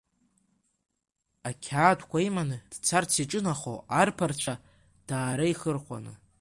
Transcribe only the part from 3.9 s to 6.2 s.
арԥарцәа даареихырхәаны.